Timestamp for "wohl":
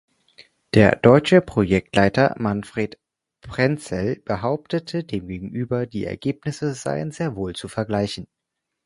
7.35-7.53